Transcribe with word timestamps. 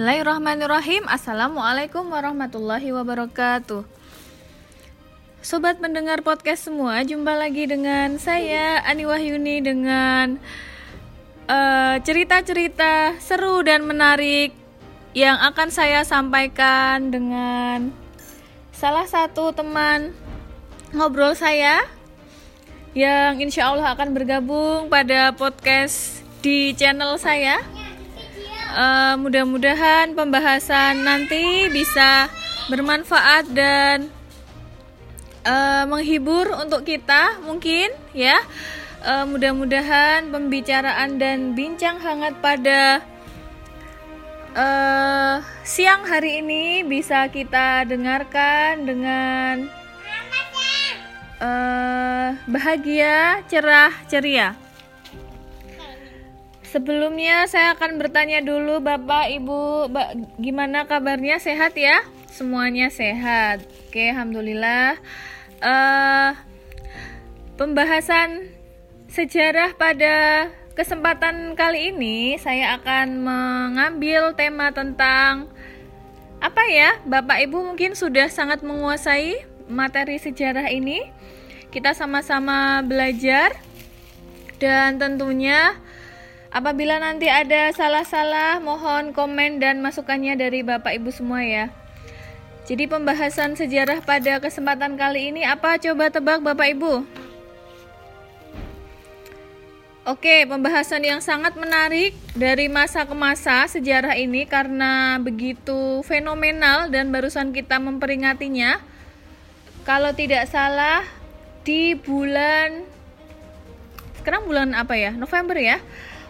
Bismillahirrahmanirrahim. 0.00 1.04
Assalamualaikum 1.12 2.08
warahmatullahi 2.08 2.88
wabarakatuh. 2.88 3.84
Sobat 5.44 5.76
mendengar 5.76 6.24
podcast 6.24 6.64
semua 6.64 7.04
Jumpa 7.04 7.36
lagi 7.36 7.68
dengan 7.68 8.16
saya 8.16 8.80
Ani 8.88 9.04
Wahyuni 9.04 9.60
dengan 9.60 10.40
eh, 11.44 12.00
cerita-cerita 12.00 13.12
uh, 13.12 13.20
seru 13.20 13.60
dan 13.60 13.84
menarik 13.84 14.56
Yang 15.12 15.36
akan 15.52 15.68
saya 15.68 16.00
sampaikan 16.08 17.12
dengan 17.12 17.92
salah 18.72 19.04
satu 19.04 19.52
teman 19.52 20.16
ngobrol 20.96 21.36
saya 21.36 21.84
Yang 22.96 23.52
insya 23.52 23.68
Allah 23.68 23.92
akan 23.92 24.16
bergabung 24.16 24.88
pada 24.88 25.36
podcast 25.36 26.24
di 26.40 26.72
channel 26.72 27.20
saya 27.20 27.79
uh, 28.74 29.14
mudah-mudahan 29.18 30.14
pembahasan 30.14 31.02
nanti 31.02 31.66
bisa 31.70 32.30
bermanfaat 32.70 33.50
dan 33.50 34.10
uh, 35.46 35.84
menghibur 35.90 36.50
untuk 36.58 36.86
kita 36.86 37.40
mungkin 37.42 37.90
ya. 38.14 38.38
Uh, 39.00 39.24
mudah-mudahan 39.24 40.28
pembicaraan 40.28 41.16
dan 41.16 41.56
bincang 41.56 41.96
hangat 42.04 42.36
pada 42.44 43.00
uh, 44.52 45.40
siang 45.64 46.04
hari 46.04 46.44
ini 46.44 46.84
bisa 46.84 47.24
kita 47.32 47.88
dengarkan 47.88 48.84
dengan 48.84 49.72
uh, 51.40 52.36
bahagia 52.44 53.40
cerah 53.48 53.96
ceria 54.04 54.52
Sebelumnya 56.70 57.50
saya 57.50 57.74
akan 57.74 57.98
bertanya 57.98 58.38
dulu 58.46 58.78
Bapak 58.78 59.26
Ibu 59.26 59.90
ba 59.90 60.14
gimana 60.38 60.86
kabarnya 60.86 61.42
sehat 61.42 61.74
ya? 61.74 62.06
Semuanya 62.30 62.94
sehat. 62.94 63.66
Oke, 63.90 64.14
alhamdulillah. 64.14 64.94
Uh, 65.58 66.30
pembahasan 67.58 68.54
sejarah 69.10 69.74
pada 69.74 70.46
kesempatan 70.78 71.58
kali 71.58 71.90
ini 71.90 72.38
saya 72.38 72.78
akan 72.78 73.18
mengambil 73.18 74.38
tema 74.38 74.70
tentang 74.70 75.50
apa 76.38 76.62
ya? 76.70 77.02
Bapak 77.02 77.50
Ibu 77.50 77.66
mungkin 77.66 77.98
sudah 77.98 78.30
sangat 78.30 78.62
menguasai 78.62 79.42
materi 79.66 80.22
sejarah 80.22 80.70
ini. 80.70 81.02
Kita 81.74 81.98
sama-sama 81.98 82.78
belajar 82.86 83.58
dan 84.62 85.02
tentunya 85.02 85.74
Apabila 86.50 86.98
nanti 86.98 87.30
ada 87.30 87.70
salah-salah, 87.70 88.58
mohon 88.58 89.14
komen 89.14 89.62
dan 89.62 89.78
masukannya 89.78 90.34
dari 90.34 90.66
Bapak 90.66 90.98
Ibu 90.98 91.14
semua 91.14 91.46
ya. 91.46 91.70
Jadi 92.66 92.90
pembahasan 92.90 93.54
sejarah 93.54 94.02
pada 94.02 94.42
kesempatan 94.42 94.98
kali 94.98 95.30
ini 95.30 95.46
apa 95.46 95.78
coba 95.78 96.10
tebak 96.10 96.42
Bapak 96.42 96.74
Ibu? 96.74 97.06
Oke, 100.10 100.42
pembahasan 100.42 101.06
yang 101.06 101.22
sangat 101.22 101.54
menarik 101.54 102.18
dari 102.34 102.66
masa 102.66 103.06
ke 103.06 103.14
masa 103.14 103.70
sejarah 103.70 104.18
ini 104.18 104.42
karena 104.42 105.22
begitu 105.22 106.02
fenomenal 106.02 106.90
dan 106.90 107.14
barusan 107.14 107.54
kita 107.54 107.78
memperingatinya. 107.78 108.82
Kalau 109.86 110.10
tidak 110.18 110.50
salah 110.50 111.06
di 111.62 111.94
bulan 111.94 112.82
sekarang 114.18 114.50
bulan 114.50 114.74
apa 114.74 114.98
ya? 114.98 115.14
November 115.14 115.54
ya. 115.54 115.78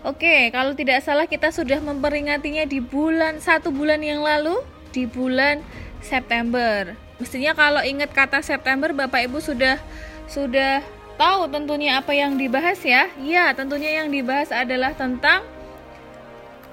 Oke, 0.00 0.48
kalau 0.48 0.72
tidak 0.72 1.04
salah 1.04 1.28
kita 1.28 1.52
sudah 1.52 1.76
memperingatinya 1.76 2.64
di 2.64 2.80
bulan 2.80 3.36
satu 3.36 3.68
bulan 3.68 4.00
yang 4.00 4.24
lalu 4.24 4.56
di 4.96 5.04
bulan 5.04 5.60
September. 6.00 6.96
Mestinya 7.20 7.52
kalau 7.52 7.84
ingat 7.84 8.08
kata 8.16 8.40
September 8.40 8.96
Bapak 8.96 9.28
Ibu 9.28 9.44
sudah 9.44 9.76
sudah 10.24 10.80
tahu 11.20 11.52
tentunya 11.52 12.00
apa 12.00 12.16
yang 12.16 12.40
dibahas 12.40 12.80
ya. 12.80 13.12
Ya, 13.20 13.52
tentunya 13.52 14.00
yang 14.00 14.08
dibahas 14.08 14.48
adalah 14.48 14.96
tentang 14.96 15.44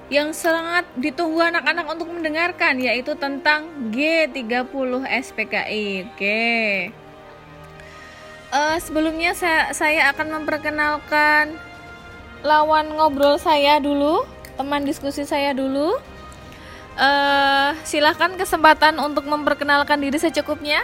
yang 0.08 0.32
sangat 0.32 0.88
ditunggu 0.96 1.44
anak-anak 1.52 1.84
untuk 1.84 2.08
mendengarkan 2.08 2.80
yaitu 2.80 3.12
tentang 3.12 3.68
G30 3.92 5.04
SPKI. 5.04 6.08
Oke. 6.08 6.48
Uh, 8.48 8.80
sebelumnya 8.80 9.36
saya, 9.36 9.76
saya 9.76 10.08
akan 10.16 10.40
memperkenalkan 10.40 11.67
lawan 12.46 12.94
ngobrol 12.94 13.38
saya 13.40 13.82
dulu, 13.82 14.22
teman 14.54 14.86
diskusi 14.86 15.26
saya 15.26 15.54
dulu. 15.54 15.98
Uh, 16.98 17.78
silahkan 17.86 18.34
kesempatan 18.34 18.98
untuk 18.98 19.22
memperkenalkan 19.30 20.02
diri 20.02 20.18
secukupnya. 20.18 20.82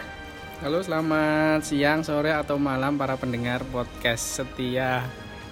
Halo, 0.62 0.78
selamat 0.78 1.66
siang, 1.66 2.06
sore, 2.06 2.30
atau 2.30 2.54
malam 2.54 2.94
para 2.94 3.18
pendengar 3.18 3.66
podcast 3.74 4.38
setia 4.42 5.02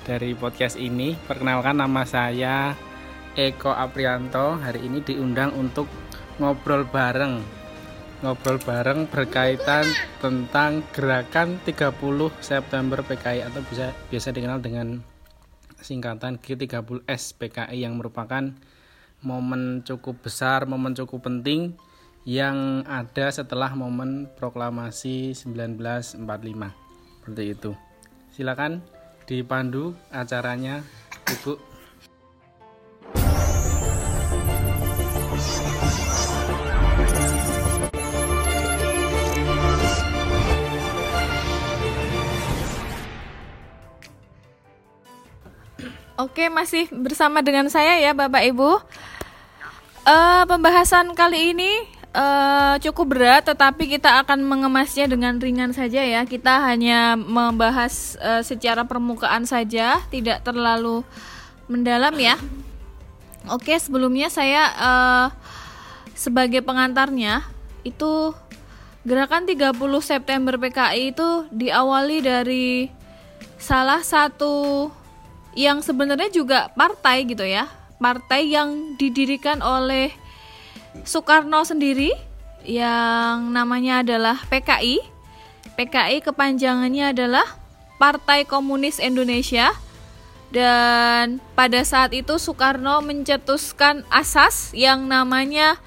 dari 0.06 0.38
podcast 0.38 0.78
ini. 0.78 1.18
Perkenalkan 1.26 1.82
nama 1.82 2.06
saya 2.06 2.78
Eko 3.34 3.74
Aprianto. 3.74 4.54
Hari 4.62 4.86
ini 4.86 5.02
diundang 5.02 5.50
untuk 5.58 5.90
ngobrol 6.38 6.86
bareng. 6.86 7.42
Ngobrol 8.22 8.62
bareng 8.62 9.10
berkaitan 9.10 9.82
tentang 10.22 10.86
gerakan 10.94 11.58
30 11.66 11.90
September 12.38 13.02
PKI 13.02 13.50
atau 13.50 13.66
bisa 13.66 13.90
biasa 14.14 14.30
dikenal 14.30 14.62
dengan 14.62 15.11
singkatan 15.82 16.38
G30S 16.38 17.36
PKI 17.36 17.82
yang 17.84 17.98
merupakan 17.98 18.54
momen 19.22 19.86
cukup 19.86 20.22
besar, 20.22 20.66
momen 20.66 20.94
cukup 20.94 21.26
penting 21.30 21.78
yang 22.22 22.86
ada 22.86 23.30
setelah 23.34 23.74
momen 23.74 24.30
proklamasi 24.38 25.34
1945. 25.34 26.22
Seperti 26.22 27.44
itu. 27.50 27.70
Silakan 28.34 28.82
dipandu 29.26 29.94
acaranya 30.10 30.82
Ibu. 31.30 31.71
Oke, 46.22 46.46
masih 46.46 46.86
bersama 46.94 47.42
dengan 47.42 47.66
saya 47.66 47.98
ya 47.98 48.14
Bapak 48.14 48.46
Ibu. 48.46 48.78
Uh, 50.06 50.46
pembahasan 50.46 51.18
kali 51.18 51.50
ini 51.50 51.82
uh, 52.14 52.78
cukup 52.78 53.18
berat, 53.18 53.42
tetapi 53.50 53.90
kita 53.90 54.22
akan 54.22 54.46
mengemasnya 54.46 55.10
dengan 55.10 55.42
ringan 55.42 55.74
saja 55.74 55.98
ya. 55.98 56.22
Kita 56.22 56.62
hanya 56.62 57.18
membahas 57.18 58.14
uh, 58.22 58.38
secara 58.46 58.86
permukaan 58.86 59.50
saja, 59.50 59.98
tidak 60.14 60.46
terlalu 60.46 61.02
mendalam 61.66 62.14
ya. 62.14 62.38
Oke, 63.50 63.74
sebelumnya 63.82 64.30
saya 64.30 64.70
uh, 64.78 65.26
sebagai 66.14 66.62
pengantarnya 66.62 67.42
itu 67.82 68.30
gerakan 69.02 69.42
30 69.42 69.74
September 69.98 70.54
PKI 70.54 71.18
itu 71.18 71.50
diawali 71.50 72.22
dari 72.22 72.86
salah 73.58 74.06
satu 74.06 75.01
yang 75.58 75.84
sebenarnya 75.84 76.32
juga 76.32 76.72
partai 76.74 77.28
gitu 77.28 77.44
ya. 77.44 77.68
Partai 78.02 78.50
yang 78.50 78.98
didirikan 78.98 79.62
oleh 79.62 80.10
Soekarno 81.06 81.62
sendiri 81.62 82.12
yang 82.66 83.50
namanya 83.54 84.02
adalah 84.02 84.38
PKI 84.50 85.12
PKI 85.74 86.20
kepanjangannya 86.20 87.16
adalah 87.16 87.46
Partai 87.96 88.44
Komunis 88.44 89.00
Indonesia. 89.00 89.72
Dan 90.52 91.40
pada 91.56 91.80
saat 91.80 92.12
itu 92.12 92.36
Soekarno 92.36 93.00
mencetuskan 93.00 94.04
asas 94.12 94.76
yang 94.76 95.08
namanya 95.08 95.80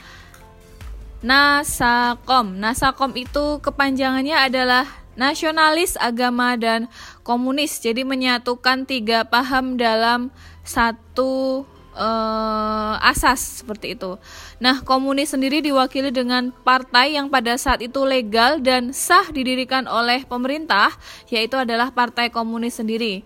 Nasakom. 1.22 2.58
Nasakom 2.58 3.14
itu 3.14 3.62
kepanjangannya 3.62 4.34
adalah 4.34 4.90
nasionalis, 5.14 5.94
agama, 6.02 6.58
dan 6.58 6.90
komunis. 7.25 7.81
Jadi 7.81 8.06
menyatukan 8.06 8.86
tiga 8.86 9.25
paham 9.25 9.81
dalam 9.81 10.30
satu 10.62 11.66
uh, 11.98 12.95
asas 13.01 13.66
seperti 13.66 13.98
itu. 13.98 14.22
Nah, 14.62 14.86
komunis 14.86 15.33
sendiri 15.33 15.63
diwakili 15.63 16.13
dengan 16.13 16.54
partai 16.62 17.18
yang 17.18 17.31
pada 17.33 17.57
saat 17.57 17.81
itu 17.81 18.06
legal 18.06 18.62
dan 18.62 18.94
sah 18.94 19.25
didirikan 19.33 19.89
oleh 19.89 20.22
pemerintah, 20.27 20.94
yaitu 21.31 21.57
adalah 21.57 21.89
Partai 21.89 22.30
Komunis 22.30 22.77
sendiri. 22.77 23.25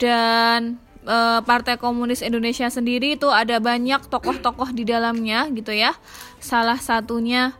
Dan 0.00 0.80
uh, 1.04 1.44
Partai 1.44 1.76
Komunis 1.76 2.24
Indonesia 2.24 2.66
sendiri 2.72 3.20
itu 3.20 3.28
ada 3.28 3.60
banyak 3.60 4.08
tokoh-tokoh 4.08 4.72
di 4.72 4.88
dalamnya 4.88 5.46
gitu 5.52 5.70
ya. 5.70 5.94
Salah 6.40 6.80
satunya 6.80 7.54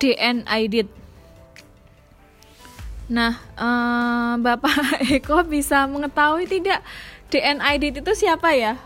DN 0.00 0.48
Aidit 0.48 1.01
Nah, 3.12 3.36
uh, 3.60 4.40
Bapak 4.40 5.04
Eko 5.20 5.44
bisa 5.44 5.84
mengetahui 5.84 6.48
tidak 6.48 6.80
DNID 7.28 8.00
itu 8.00 8.12
siapa 8.16 8.56
ya? 8.56 8.80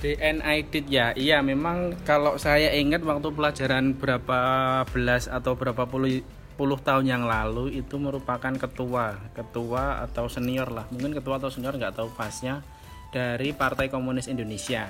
DNID 0.00 0.88
ya, 0.88 1.12
iya 1.12 1.44
memang 1.44 1.92
kalau 2.08 2.40
saya 2.40 2.72
ingat 2.72 3.04
waktu 3.04 3.28
pelajaran 3.36 3.92
berapa 3.92 4.40
belas 4.88 5.28
atau 5.28 5.56
berapa 5.56 5.84
puluh 5.84 6.24
puluh 6.56 6.80
tahun 6.80 7.04
yang 7.04 7.24
lalu 7.28 7.80
itu 7.84 8.00
merupakan 8.00 8.52
ketua, 8.56 9.20
ketua 9.36 10.00
atau 10.08 10.28
senior 10.32 10.72
lah, 10.72 10.88
mungkin 10.88 11.12
ketua 11.12 11.36
atau 11.36 11.52
senior 11.52 11.76
nggak 11.76 12.00
tahu 12.00 12.08
pasnya 12.16 12.64
dari 13.12 13.52
Partai 13.52 13.92
Komunis 13.92 14.28
Indonesia. 14.28 14.88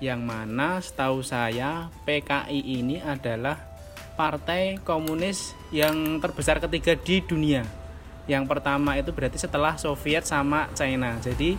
Yang 0.00 0.20
mana 0.24 0.80
setahu 0.80 1.20
saya 1.20 1.92
PKI 2.04 2.60
ini 2.80 3.00
adalah 3.00 3.75
partai 4.16 4.80
komunis 4.80 5.52
yang 5.70 6.18
terbesar 6.18 6.58
ketiga 6.58 6.96
di 6.96 7.20
dunia. 7.20 7.62
Yang 8.26 8.44
pertama 8.50 8.98
itu 8.98 9.14
berarti 9.14 9.38
setelah 9.38 9.78
Soviet 9.78 10.26
sama 10.26 10.66
China. 10.74 11.14
Jadi 11.22 11.54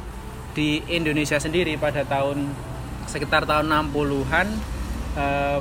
di 0.51 0.81
Indonesia 0.89 1.37
sendiri 1.37 1.77
pada 1.77 2.03
tahun 2.03 2.49
sekitar 3.07 3.45
tahun 3.47 3.69
60-an 3.69 4.47
eh, 5.15 5.59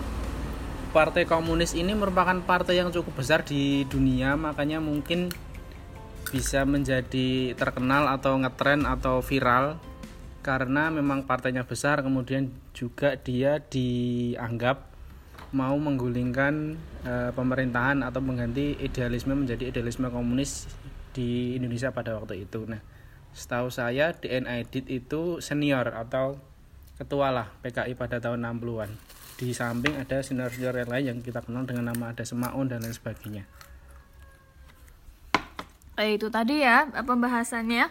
Partai 0.97 1.29
Komunis 1.29 1.77
ini 1.77 1.93
merupakan 1.93 2.41
partai 2.41 2.81
yang 2.81 2.89
cukup 2.89 3.21
besar 3.21 3.45
di 3.45 3.85
dunia 3.85 4.33
makanya 4.41 4.81
mungkin 4.81 5.29
bisa 6.33 6.65
menjadi 6.65 7.53
terkenal 7.53 8.09
atau 8.09 8.41
ngetren 8.41 8.89
atau 8.89 9.21
viral 9.21 9.77
karena 10.41 10.89
memang 10.89 11.29
partainya 11.29 11.69
besar 11.69 12.01
kemudian 12.01 12.49
juga 12.73 13.13
dia 13.21 13.61
dianggap 13.61 14.96
mau 15.57 15.73
menggulingkan 15.81 16.77
e, 17.01 17.13
pemerintahan 17.33 18.05
atau 18.05 18.21
mengganti 18.21 18.77
idealisme 18.77 19.33
menjadi 19.33 19.73
idealisme 19.73 20.13
komunis 20.13 20.69
di 21.17 21.57
Indonesia 21.57 21.89
pada 21.97 22.13
waktu 22.21 22.45
itu. 22.45 22.69
Nah, 22.69 22.85
setahu 23.33 23.73
saya 23.73 24.13
DNID 24.13 24.85
itu 24.93 25.41
senior 25.41 25.97
atau 25.97 26.37
ketua 27.01 27.33
lah 27.33 27.49
PKI 27.65 27.97
pada 27.97 28.21
tahun 28.21 28.45
60-an. 28.45 28.93
Di 29.41 29.53
samping 29.57 29.97
ada 29.97 30.21
senior-senior 30.21 30.77
yang 30.85 30.91
lain 30.93 31.05
yang 31.09 31.19
kita 31.25 31.41
kenal 31.41 31.65
dengan 31.65 31.93
nama 31.93 32.13
ada 32.13 32.25
Semaun 32.25 32.69
dan 32.69 32.85
lain 32.85 32.93
sebagainya. 32.93 33.49
Eh, 35.97 36.21
itu 36.21 36.29
tadi 36.29 36.61
ya 36.61 36.85
pembahasannya. 36.93 37.89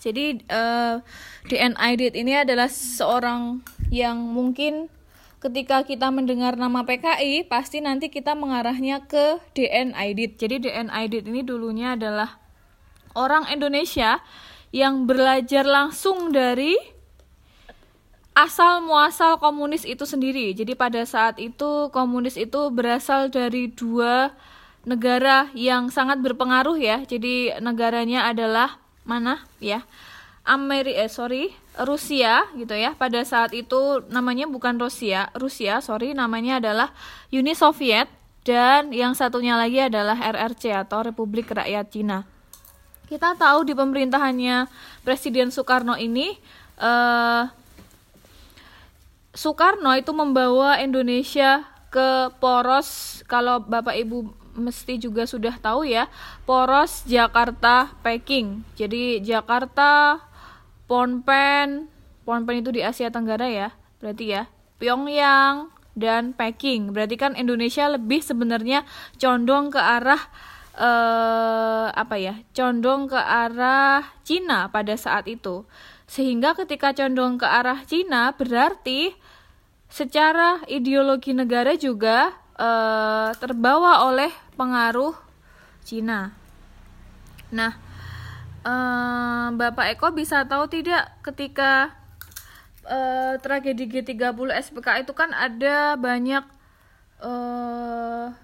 Jadi 0.00 0.40
uh, 0.50 0.98
DNID 1.46 2.16
ini 2.16 2.42
adalah 2.42 2.66
seorang 2.66 3.62
yang 3.92 4.18
mungkin 4.18 4.90
ketika 5.42 5.82
kita 5.82 6.06
mendengar 6.14 6.54
nama 6.54 6.86
PKI 6.86 7.50
pasti 7.50 7.82
nanti 7.82 8.06
kita 8.14 8.38
mengarahnya 8.38 9.02
ke 9.10 9.42
DNID. 9.58 10.38
Jadi 10.38 10.70
DNID 10.70 11.26
ini 11.26 11.42
dulunya 11.42 11.98
adalah 11.98 12.38
orang 13.18 13.50
Indonesia 13.50 14.22
yang 14.70 15.04
belajar 15.04 15.66
langsung 15.66 16.30
dari 16.30 16.78
asal 18.32 18.86
muasal 18.86 19.42
komunis 19.42 19.82
itu 19.82 20.06
sendiri. 20.06 20.54
Jadi 20.54 20.78
pada 20.78 21.02
saat 21.02 21.36
itu 21.42 21.90
komunis 21.90 22.38
itu 22.38 22.70
berasal 22.70 23.28
dari 23.28 23.66
dua 23.68 24.30
negara 24.86 25.50
yang 25.58 25.90
sangat 25.90 26.22
berpengaruh 26.22 26.78
ya. 26.78 27.02
Jadi 27.02 27.50
negaranya 27.58 28.30
adalah 28.30 28.78
mana 29.02 29.42
ya? 29.58 29.82
Ameri 30.46 30.94
eh 30.94 31.10
sorry 31.10 31.61
Rusia 31.80 32.44
gitu 32.52 32.76
ya. 32.76 32.92
Pada 32.92 33.24
saat 33.24 33.56
itu 33.56 34.04
namanya 34.12 34.44
bukan 34.44 34.76
Rusia, 34.76 35.32
Rusia 35.32 35.80
sorry 35.80 36.12
namanya 36.12 36.60
adalah 36.60 36.88
Uni 37.32 37.56
Soviet 37.56 38.08
dan 38.42 38.90
yang 38.90 39.14
satunya 39.16 39.56
lagi 39.56 39.80
adalah 39.80 40.18
RRC 40.18 40.74
atau 40.74 41.06
Republik 41.06 41.48
Rakyat 41.48 41.86
Cina. 41.88 42.28
Kita 43.08 43.36
tahu 43.36 43.68
di 43.68 43.76
pemerintahannya 43.76 44.68
Presiden 45.04 45.52
Soekarno 45.52 45.96
ini 46.00 46.36
eh, 46.80 47.44
Soekarno 49.32 49.96
itu 49.96 50.12
membawa 50.12 50.76
Indonesia 50.80 51.64
ke 51.92 52.32
poros 52.40 53.20
kalau 53.28 53.60
Bapak 53.60 53.96
Ibu 53.96 54.32
mesti 54.56 55.00
juga 55.00 55.24
sudah 55.24 55.56
tahu 55.56 55.88
ya 55.88 56.08
poros 56.44 57.04
Jakarta 57.08 57.92
Peking 58.04 58.60
jadi 58.76 59.20
Jakarta 59.20 60.20
Phnom 60.86 61.22
Penh. 61.22 61.90
Itu 62.58 62.70
di 62.70 62.80
Asia 62.80 63.10
Tenggara 63.10 63.50
ya 63.50 63.74
berarti 64.02 64.34
ya. 64.34 64.50
Pyongyang 64.78 65.70
dan 65.94 66.34
Peking. 66.34 66.90
Berarti 66.90 67.14
kan 67.18 67.38
Indonesia 67.38 67.86
lebih 67.86 68.22
sebenarnya 68.22 68.82
condong 69.18 69.70
ke 69.70 69.78
arah 69.78 70.22
eh, 70.74 71.86
apa 71.92 72.16
ya 72.18 72.34
condong 72.50 73.06
ke 73.06 73.18
arah 73.18 74.02
Cina 74.26 74.70
pada 74.70 74.94
saat 74.98 75.30
itu. 75.30 75.66
Sehingga 76.10 76.52
ketika 76.58 76.92
condong 76.92 77.38
ke 77.38 77.46
arah 77.46 77.82
Cina 77.86 78.34
berarti 78.34 79.14
secara 79.92 80.64
ideologi 80.72 81.36
negara 81.36 81.76
juga 81.76 82.32
uh, 82.56 83.30
terbawa 83.36 84.08
oleh 84.08 84.32
pengaruh 84.56 85.12
Cina. 85.84 86.32
Nah, 87.52 87.76
Bapak 89.62 89.94
Eko 89.94 90.10
bisa 90.10 90.42
tahu 90.46 90.66
tidak 90.66 91.06
ketika 91.22 91.94
uh, 92.86 93.38
tragedi 93.38 93.86
G30 93.86 94.50
SPK 94.58 95.06
itu 95.06 95.12
kan 95.14 95.30
ada 95.30 95.94
banyak 95.94 96.42
uh, 97.22 98.34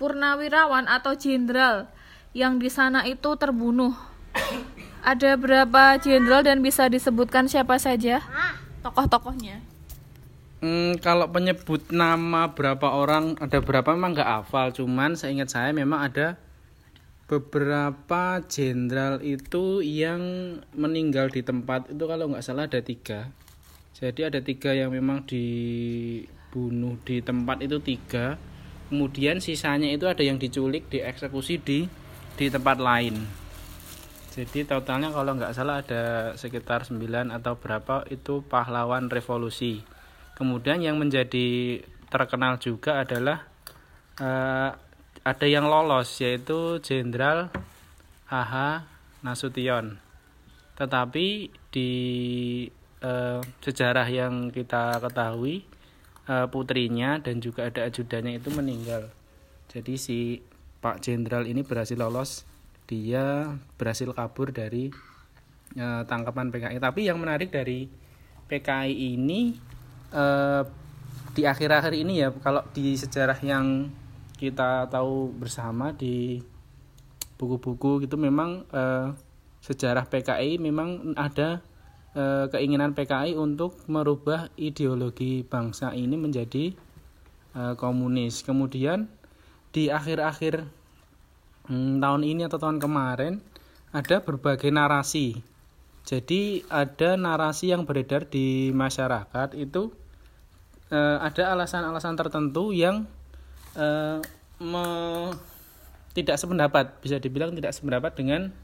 purnawirawan 0.00 0.88
atau 0.88 1.12
jenderal 1.12 1.88
yang 2.32 2.56
di 2.56 2.72
sana 2.72 3.04
itu 3.04 3.36
terbunuh. 3.36 3.92
Ada 5.04 5.36
berapa 5.36 6.00
jenderal 6.00 6.40
dan 6.40 6.64
bisa 6.64 6.88
disebutkan 6.88 7.44
siapa 7.44 7.76
saja 7.76 8.24
tokoh-tokohnya? 8.80 9.60
Hmm, 10.64 10.96
kalau 10.96 11.28
penyebut 11.28 11.92
nama 11.92 12.56
berapa 12.56 12.88
orang 12.88 13.36
ada 13.36 13.60
berapa 13.60 13.92
memang 13.92 14.16
nggak 14.16 14.32
hafal 14.40 14.72
cuman 14.72 15.12
seingat 15.12 15.52
saya 15.52 15.76
memang 15.76 16.08
ada 16.08 16.40
beberapa 17.24 18.44
jenderal 18.44 19.24
itu 19.24 19.80
yang 19.80 20.20
meninggal 20.76 21.32
di 21.32 21.40
tempat 21.40 21.88
itu 21.88 22.04
kalau 22.04 22.28
nggak 22.28 22.44
salah 22.44 22.68
ada 22.68 22.84
tiga. 22.84 23.32
Jadi 23.96 24.26
ada 24.26 24.44
tiga 24.44 24.76
yang 24.76 24.92
memang 24.92 25.24
dibunuh 25.24 27.00
di 27.06 27.24
tempat 27.24 27.64
itu 27.64 27.80
tiga. 27.80 28.36
Kemudian 28.92 29.40
sisanya 29.40 29.88
itu 29.88 30.04
ada 30.04 30.20
yang 30.20 30.36
diculik 30.36 30.92
dieksekusi 30.92 31.56
di 31.64 31.88
di 32.36 32.46
tempat 32.52 32.76
lain. 32.76 33.44
Jadi 34.34 34.66
totalnya 34.66 35.14
kalau 35.14 35.38
nggak 35.38 35.54
salah 35.54 35.86
ada 35.86 36.34
sekitar 36.34 36.82
9 36.82 37.30
atau 37.30 37.54
berapa 37.54 38.02
itu 38.10 38.42
pahlawan 38.42 39.06
revolusi. 39.06 39.86
Kemudian 40.34 40.82
yang 40.82 40.98
menjadi 40.98 41.78
terkenal 42.10 42.58
juga 42.58 43.06
adalah 43.06 43.46
uh, 44.18 44.74
ada 45.24 45.46
yang 45.48 45.64
lolos 45.64 46.20
yaitu 46.20 46.78
Jenderal 46.84 47.48
HH 48.28 48.84
Nasution. 49.24 49.96
Tetapi 50.76 51.48
di 51.72 51.90
uh, 53.00 53.40
sejarah 53.64 54.04
yang 54.04 54.52
kita 54.52 55.00
ketahui 55.00 55.64
uh, 56.28 56.44
putrinya 56.52 57.16
dan 57.24 57.40
juga 57.40 57.72
ada 57.72 57.88
ajudannya 57.88 58.36
itu 58.36 58.52
meninggal. 58.52 59.08
Jadi 59.72 59.96
si 59.96 60.18
Pak 60.84 61.00
Jenderal 61.00 61.48
ini 61.48 61.64
berhasil 61.64 61.96
lolos, 61.96 62.44
dia 62.84 63.48
berhasil 63.80 64.12
kabur 64.12 64.52
dari 64.52 64.92
uh, 65.80 66.04
tangkapan 66.04 66.52
PKI. 66.52 66.76
Tapi 66.76 67.08
yang 67.08 67.16
menarik 67.16 67.48
dari 67.48 67.88
PKI 68.44 69.16
ini 69.16 69.56
eh, 70.12 70.62
di 71.34 71.42
akhir-akhir 71.42 71.94
ini 71.96 72.22
ya 72.22 72.28
kalau 72.44 72.62
di 72.76 72.94
sejarah 72.94 73.40
yang 73.40 73.90
kita 74.50 74.88
tahu 74.92 75.32
bersama 75.32 75.94
di 75.96 76.44
buku-buku 77.34 78.06
gitu 78.06 78.16
memang 78.16 78.64
eh, 78.70 79.12
sejarah 79.64 80.06
PKI 80.06 80.60
memang 80.62 81.16
ada 81.18 81.60
eh, 82.14 82.46
keinginan 82.48 82.94
PKI 82.94 83.34
untuk 83.34 83.82
merubah 83.90 84.48
ideologi 84.56 85.42
bangsa 85.42 85.92
ini 85.92 86.14
menjadi 86.14 86.72
eh, 87.54 87.74
komunis. 87.76 88.46
Kemudian 88.46 89.10
di 89.74 89.90
akhir-akhir 89.90 90.64
hmm, 91.68 91.98
tahun 91.98 92.22
ini 92.22 92.46
atau 92.46 92.58
tahun 92.60 92.78
kemarin 92.78 93.42
ada 93.90 94.22
berbagai 94.22 94.70
narasi. 94.70 95.42
Jadi 96.04 96.60
ada 96.68 97.16
narasi 97.16 97.72
yang 97.72 97.88
beredar 97.88 98.28
di 98.28 98.68
masyarakat 98.76 99.56
itu 99.56 99.88
ada 100.94 101.58
alasan-alasan 101.58 102.14
tertentu 102.14 102.70
yang 102.70 103.08
uh, 103.78 104.18
me, 104.62 104.84
tidak 106.14 106.38
sependapat 106.38 106.94
bisa 107.02 107.18
dibilang 107.18 107.54
tidak 107.54 107.74
sependapat 107.74 108.12
dengan 108.14 108.54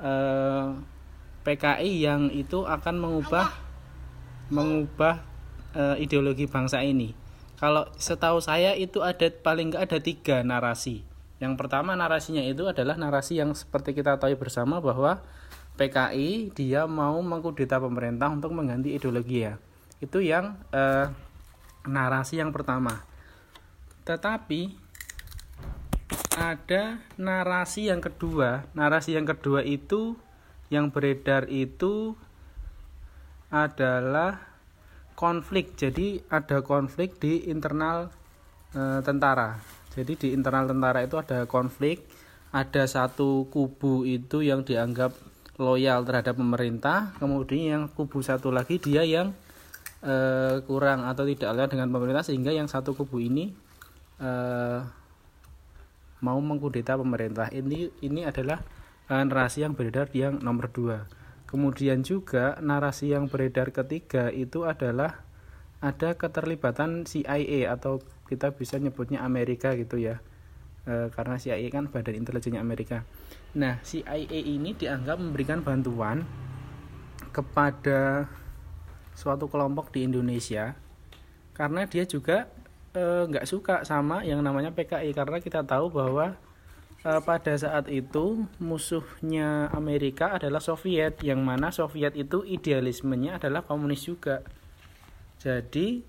uh, 0.00 0.76
PKI 1.42 1.92
yang 2.02 2.30
itu 2.32 2.64
akan 2.64 3.02
mengubah 3.02 3.50
mengubah 4.52 5.24
uh, 5.76 5.96
ideologi 5.96 6.46
bangsa 6.46 6.84
ini. 6.84 7.16
Kalau 7.62 7.86
setahu 7.94 8.42
saya 8.42 8.74
itu 8.74 9.00
ada 9.06 9.30
paling 9.30 9.70
nggak 9.70 9.84
ada 9.86 9.98
tiga 10.02 10.42
narasi. 10.42 11.06
Yang 11.38 11.58
pertama 11.58 11.94
narasinya 11.98 12.42
itu 12.42 12.66
adalah 12.70 12.94
narasi 12.94 13.38
yang 13.38 13.54
seperti 13.54 13.94
kita 13.94 14.18
tahu 14.18 14.34
bersama 14.38 14.78
bahwa 14.78 15.22
PKI 15.74 16.54
dia 16.54 16.86
mau 16.86 17.18
mengkudeta 17.18 17.82
pemerintah 17.82 18.30
untuk 18.30 18.54
mengganti 18.54 18.94
ideologi 18.94 19.46
ya. 19.46 19.58
Itu 19.98 20.22
yang 20.22 20.58
eh, 20.70 21.10
narasi 21.86 22.38
yang 22.38 22.54
pertama. 22.54 23.02
Tetapi 24.02 24.60
ada 26.36 26.98
narasi 27.20 27.92
yang 27.92 28.00
kedua. 28.00 28.66
Narasi 28.72 29.14
yang 29.14 29.28
kedua 29.28 29.60
itu 29.62 30.16
yang 30.72 30.88
beredar 30.88 31.46
itu 31.52 32.16
adalah 33.52 34.40
konflik. 35.12 35.76
Jadi 35.76 36.24
ada 36.32 36.64
konflik 36.64 37.20
di 37.20 37.46
internal 37.52 38.08
e, 38.72 39.04
tentara. 39.04 39.60
Jadi 39.92 40.12
di 40.16 40.28
internal 40.32 40.64
tentara 40.64 41.04
itu 41.04 41.20
ada 41.20 41.44
konflik. 41.44 42.02
Ada 42.52 42.84
satu 42.84 43.48
kubu 43.48 44.04
itu 44.04 44.44
yang 44.44 44.60
dianggap 44.64 45.16
loyal 45.56 46.04
terhadap 46.04 46.36
pemerintah, 46.36 47.12
kemudian 47.16 47.64
yang 47.64 47.82
kubu 47.88 48.20
satu 48.20 48.52
lagi 48.52 48.76
dia 48.76 49.04
yang 49.04 49.32
e, 50.04 50.14
kurang 50.64 51.04
atau 51.08 51.24
tidak 51.28 51.48
loyal 51.52 51.70
dengan 51.72 51.88
pemerintah 51.92 52.24
sehingga 52.24 52.52
yang 52.52 52.68
satu 52.68 52.92
kubu 52.92 53.24
ini 53.24 53.52
e, 54.22 54.32
mau 56.22 56.38
mengkudeta 56.38 56.94
pemerintah. 56.94 57.50
Ini 57.50 57.90
ini 58.06 58.22
adalah 58.22 58.62
narasi 59.10 59.66
yang 59.66 59.74
beredar 59.74 60.08
yang 60.14 60.38
nomor 60.38 60.70
dua. 60.70 61.10
Kemudian 61.50 62.00
juga 62.06 62.56
narasi 62.62 63.12
yang 63.12 63.28
beredar 63.28 63.74
ketiga 63.74 64.32
itu 64.32 64.64
adalah 64.64 65.20
ada 65.82 66.14
keterlibatan 66.14 67.04
CIA 67.04 67.68
atau 67.68 68.00
kita 68.30 68.54
bisa 68.54 68.78
nyebutnya 68.78 69.20
Amerika 69.26 69.74
gitu 69.74 69.98
ya. 69.98 70.22
E, 70.86 71.10
karena 71.10 71.36
CIA 71.36 71.66
kan 71.68 71.90
badan 71.90 72.22
intelijennya 72.22 72.62
Amerika. 72.62 73.02
Nah, 73.52 73.82
CIA 73.84 74.24
ini 74.32 74.72
dianggap 74.72 75.20
memberikan 75.20 75.60
bantuan 75.60 76.24
kepada 77.34 78.30
suatu 79.12 79.48
kelompok 79.48 79.92
di 79.92 80.08
Indonesia 80.08 80.72
karena 81.52 81.84
dia 81.84 82.04
juga 82.08 82.48
eh, 82.48 82.61
nggak 82.92 83.44
e, 83.44 83.48
suka 83.48 83.88
sama 83.88 84.20
yang 84.20 84.44
namanya 84.44 84.76
PKI 84.76 85.16
karena 85.16 85.40
kita 85.40 85.64
tahu 85.64 85.88
bahwa 85.88 86.36
uh, 87.06 87.20
pada 87.22 87.54
saat 87.58 87.88
itu 87.90 88.46
musuhnya 88.62 89.70
Amerika 89.74 90.30
adalah 90.36 90.60
Soviet 90.62 91.18
yang 91.24 91.42
mana 91.42 91.72
Soviet 91.74 92.14
itu 92.18 92.44
idealismenya 92.46 93.36
adalah 93.40 93.62
komunis 93.66 94.06
juga. 94.06 94.42
Jadi 95.42 96.02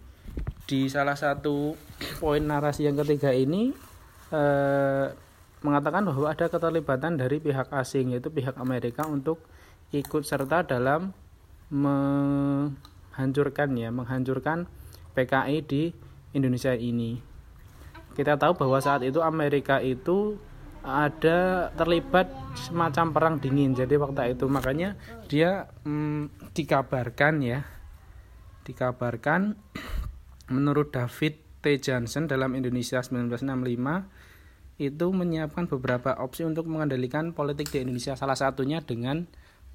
di 0.63 0.87
salah 0.87 1.19
satu 1.19 1.75
poin 2.21 2.39
narasi 2.39 2.87
yang 2.87 2.95
ketiga 2.95 3.35
ini 3.35 3.75
uh, 4.31 5.11
mengatakan 5.63 6.03
bahwa 6.07 6.31
ada 6.31 6.47
keterlibatan 6.51 7.17
dari 7.19 7.39
pihak 7.39 7.71
asing 7.71 8.11
yaitu 8.15 8.31
pihak 8.31 8.55
Amerika 8.59 9.07
untuk 9.07 9.39
ikut 9.95 10.25
serta 10.27 10.63
dalam 10.67 11.13
menghancurkan 11.71 13.71
ya 13.79 13.89
menghancurkan 13.89 14.67
PKI 15.15 15.57
di 15.63 15.83
Indonesia 16.33 16.73
ini. 16.73 17.21
Kita 18.13 18.37
tahu 18.37 18.57
bahwa 18.57 18.77
saat 18.77 19.01
itu 19.01 19.21
Amerika 19.21 19.81
itu 19.81 20.37
ada 20.83 21.71
terlibat 21.79 22.27
semacam 22.59 23.05
perang 23.15 23.35
dingin. 23.39 23.73
Jadi 23.73 23.95
waktu 23.95 24.35
itu 24.35 24.45
makanya 24.51 24.99
dia 25.31 25.71
hmm, 25.87 26.51
dikabarkan 26.51 27.33
ya 27.41 27.63
dikabarkan 28.67 29.55
menurut 30.53 30.91
David 30.91 31.39
T. 31.63 31.79
Johnson 31.79 32.27
dalam 32.27 32.53
Indonesia 32.59 32.99
1965 32.99 34.83
itu 34.83 35.05
menyiapkan 35.07 35.69
beberapa 35.71 36.17
opsi 36.19 36.43
untuk 36.43 36.67
mengendalikan 36.67 37.31
politik 37.31 37.71
di 37.71 37.87
Indonesia. 37.87 38.19
Salah 38.19 38.35
satunya 38.35 38.83
dengan 38.83 39.23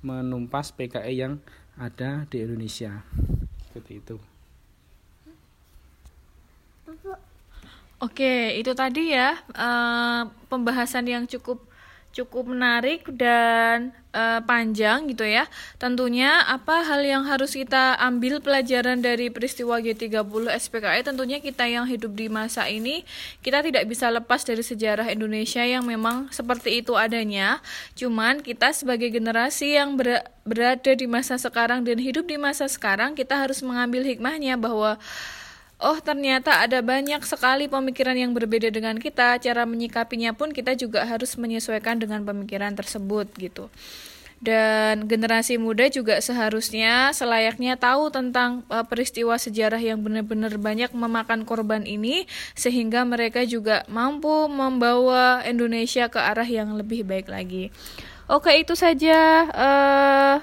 menumpas 0.04 0.76
PKI 0.76 1.14
yang 1.16 1.40
ada 1.80 2.28
di 2.28 2.44
Indonesia. 2.44 3.02
Seperti 3.64 4.04
itu 4.04 4.37
Oke, 7.98 8.54
itu 8.54 8.78
tadi 8.78 9.10
ya 9.10 9.34
uh, 9.58 10.30
pembahasan 10.46 11.02
yang 11.10 11.26
cukup 11.26 11.66
cukup 12.14 12.50
menarik 12.50 13.04
dan 13.10 13.90
uh, 14.14 14.38
panjang 14.46 15.10
gitu 15.10 15.26
ya. 15.26 15.50
Tentunya 15.82 16.46
apa 16.46 16.86
hal 16.86 17.02
yang 17.02 17.26
harus 17.26 17.58
kita 17.58 17.98
ambil 17.98 18.38
pelajaran 18.38 19.02
dari 19.02 19.34
peristiwa 19.34 19.82
G30 19.82 20.46
SPKI 20.46 21.02
tentunya 21.02 21.42
kita 21.42 21.66
yang 21.66 21.90
hidup 21.90 22.14
di 22.14 22.30
masa 22.30 22.70
ini 22.70 23.02
kita 23.42 23.66
tidak 23.66 23.82
bisa 23.90 24.14
lepas 24.14 24.46
dari 24.46 24.62
sejarah 24.62 25.10
Indonesia 25.10 25.66
yang 25.66 25.82
memang 25.82 26.30
seperti 26.30 26.78
itu 26.78 26.94
adanya. 26.94 27.58
Cuman 27.98 28.46
kita 28.46 28.70
sebagai 28.70 29.10
generasi 29.10 29.74
yang 29.74 29.98
ber 29.98 30.22
berada 30.46 30.94
di 30.94 31.10
masa 31.10 31.34
sekarang 31.36 31.82
dan 31.82 31.98
hidup 31.98 32.24
di 32.24 32.40
masa 32.40 32.70
sekarang 32.70 33.12
kita 33.12 33.36
harus 33.36 33.60
mengambil 33.60 34.00
hikmahnya 34.00 34.56
bahwa 34.56 34.96
oh 35.78 35.98
ternyata 36.02 36.58
ada 36.62 36.82
banyak 36.82 37.22
sekali 37.22 37.70
pemikiran 37.70 38.18
yang 38.18 38.34
berbeda 38.34 38.70
dengan 38.70 38.98
kita, 38.98 39.38
cara 39.38 39.62
menyikapinya 39.64 40.34
pun 40.34 40.50
kita 40.50 40.74
juga 40.74 41.06
harus 41.06 41.38
menyesuaikan 41.38 41.98
dengan 42.02 42.26
pemikiran 42.26 42.74
tersebut 42.74 43.30
gitu. 43.38 43.70
Dan 44.38 45.10
generasi 45.10 45.58
muda 45.58 45.90
juga 45.90 46.22
seharusnya 46.22 47.10
selayaknya 47.10 47.74
tahu 47.74 48.06
tentang 48.14 48.62
uh, 48.70 48.86
peristiwa 48.86 49.34
sejarah 49.34 49.82
yang 49.82 49.98
benar-benar 49.98 50.54
banyak 50.62 50.94
memakan 50.94 51.42
korban 51.42 51.82
ini 51.82 52.30
sehingga 52.54 53.02
mereka 53.02 53.42
juga 53.42 53.82
mampu 53.90 54.46
membawa 54.46 55.42
Indonesia 55.42 56.06
ke 56.06 56.22
arah 56.22 56.46
yang 56.46 56.78
lebih 56.78 57.02
baik 57.02 57.26
lagi. 57.26 57.74
Oke, 58.30 58.54
itu 58.62 58.78
saja 58.78 59.50
uh, 59.50 60.36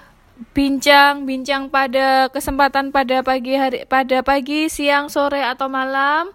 bincang-bincang 0.51 1.71
pada 1.71 2.27
kesempatan 2.27 2.91
pada 2.91 3.23
pagi 3.23 3.55
hari 3.55 3.87
pada 3.87 4.19
pagi, 4.19 4.67
siang, 4.67 5.07
sore 5.07 5.39
atau 5.39 5.71
malam 5.71 6.31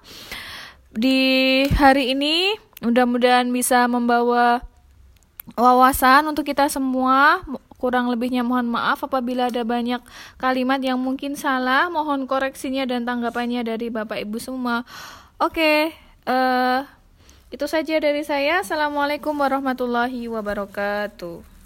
di 0.90 1.62
hari 1.76 2.16
ini 2.16 2.56
mudah-mudahan 2.80 3.46
bisa 3.52 3.86
membawa 3.86 4.64
wawasan 5.54 6.26
untuk 6.32 6.48
kita 6.48 6.66
semua. 6.72 7.44
Kurang 7.80 8.12
lebihnya 8.12 8.44
mohon 8.44 8.68
maaf 8.68 9.00
apabila 9.00 9.48
ada 9.48 9.64
banyak 9.64 10.04
kalimat 10.36 10.80
yang 10.84 11.00
mungkin 11.00 11.32
salah. 11.32 11.88
Mohon 11.88 12.28
koreksinya 12.28 12.84
dan 12.84 13.08
tanggapannya 13.08 13.64
dari 13.64 13.88
Bapak 13.88 14.20
Ibu 14.20 14.36
semua. 14.36 14.84
Oke, 15.40 15.96
uh, 16.28 16.84
itu 17.48 17.64
saja 17.64 17.96
dari 17.96 18.20
saya. 18.20 18.60
Assalamualaikum 18.60 19.32
warahmatullahi 19.32 20.28
wabarakatuh. 20.28 21.59